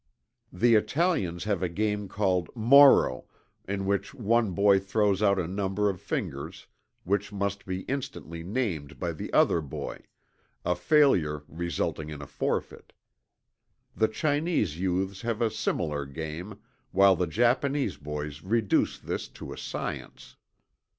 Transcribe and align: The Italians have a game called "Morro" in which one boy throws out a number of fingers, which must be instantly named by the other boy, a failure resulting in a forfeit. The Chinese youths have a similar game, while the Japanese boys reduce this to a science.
The 0.51 0.73
Italians 0.73 1.43
have 1.43 1.61
a 1.61 1.69
game 1.69 2.07
called 2.07 2.49
"Morro" 2.55 3.25
in 3.67 3.85
which 3.85 4.15
one 4.15 4.49
boy 4.49 4.79
throws 4.79 5.21
out 5.21 5.37
a 5.37 5.47
number 5.47 5.91
of 5.91 6.01
fingers, 6.01 6.65
which 7.03 7.31
must 7.31 7.67
be 7.67 7.81
instantly 7.81 8.41
named 8.41 8.99
by 8.99 9.11
the 9.13 9.31
other 9.31 9.61
boy, 9.61 10.01
a 10.65 10.73
failure 10.75 11.43
resulting 11.47 12.09
in 12.09 12.19
a 12.19 12.25
forfeit. 12.25 12.93
The 13.95 14.07
Chinese 14.07 14.79
youths 14.79 15.21
have 15.21 15.39
a 15.39 15.51
similar 15.51 16.07
game, 16.07 16.57
while 16.89 17.15
the 17.15 17.27
Japanese 17.27 17.97
boys 17.97 18.41
reduce 18.41 18.97
this 18.97 19.27
to 19.27 19.53
a 19.53 19.55
science. 19.59 20.35